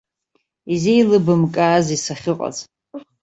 [0.73, 2.57] Излеилыбкаазеи сахьыҟаз?